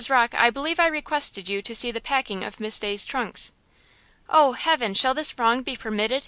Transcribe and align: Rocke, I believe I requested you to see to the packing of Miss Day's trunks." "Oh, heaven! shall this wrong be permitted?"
Rocke, 0.09 0.33
I 0.33 0.49
believe 0.49 0.79
I 0.79 0.87
requested 0.87 1.47
you 1.47 1.61
to 1.61 1.75
see 1.75 1.89
to 1.89 1.93
the 1.93 2.01
packing 2.01 2.43
of 2.43 2.59
Miss 2.59 2.79
Day's 2.79 3.05
trunks." 3.05 3.51
"Oh, 4.27 4.53
heaven! 4.53 4.95
shall 4.95 5.13
this 5.13 5.37
wrong 5.37 5.61
be 5.61 5.75
permitted?" 5.75 6.19